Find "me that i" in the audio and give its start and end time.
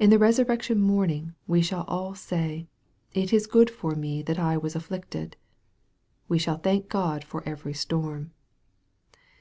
3.94-4.56